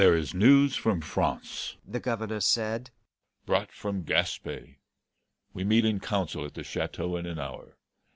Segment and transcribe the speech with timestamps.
[0.01, 2.89] "There is news from France," the Governor said,
[3.45, 4.79] "brought from Gaspe.
[5.53, 7.77] We meet in council at the Chateau in an hour.